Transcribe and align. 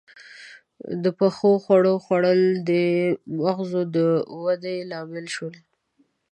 •د 1.03 1.05
پخو 1.19 1.51
خوړو 1.63 1.93
خوړل 2.05 2.41
د 2.69 2.71
مغزو 3.39 3.81
د 3.95 3.97
ودې 4.43 4.77
لامل 4.91 5.25
شول. 5.35 5.55